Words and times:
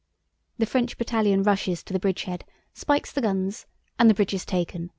"The 0.57 0.65
French 0.65 0.97
battalion 0.97 1.43
rushes 1.43 1.83
to 1.83 1.93
the 1.93 1.99
bridgehead, 1.99 2.43
spikes 2.73 3.11
the 3.11 3.21
guns, 3.21 3.67
and 3.99 4.09
the 4.09 4.15
bridge 4.15 4.33
is 4.33 4.45
taken! 4.45 4.89